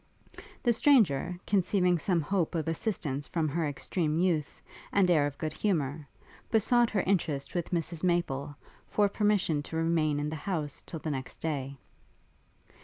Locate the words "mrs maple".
7.69-8.55